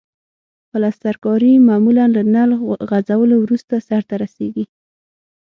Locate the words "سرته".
3.89-4.13